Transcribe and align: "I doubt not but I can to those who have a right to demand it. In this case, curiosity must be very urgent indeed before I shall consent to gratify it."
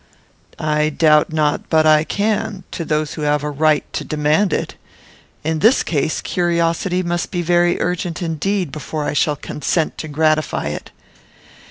"I 0.57 0.89
doubt 0.89 1.31
not 1.31 1.69
but 1.69 1.85
I 1.85 2.03
can 2.03 2.63
to 2.71 2.83
those 2.83 3.13
who 3.13 3.21
have 3.21 3.43
a 3.43 3.51
right 3.51 3.83
to 3.93 4.03
demand 4.03 4.51
it. 4.51 4.73
In 5.43 5.59
this 5.59 5.83
case, 5.83 6.21
curiosity 6.21 7.03
must 7.03 7.29
be 7.29 7.43
very 7.43 7.79
urgent 7.79 8.19
indeed 8.19 8.71
before 8.71 9.03
I 9.05 9.13
shall 9.13 9.35
consent 9.35 9.99
to 9.99 10.07
gratify 10.07 10.69
it." 10.69 10.89